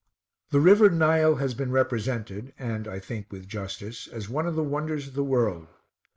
[0.49, 4.63] The river Nile has been represented, and I think with justice, as one of the
[4.63, 5.67] wonders of the world.